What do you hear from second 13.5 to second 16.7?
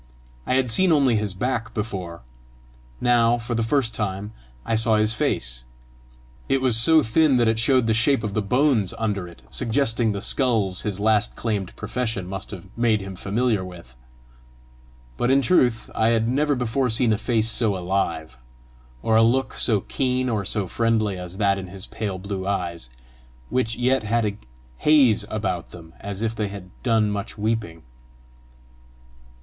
with. But in truth I had never